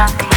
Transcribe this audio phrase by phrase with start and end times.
[0.00, 0.29] traje.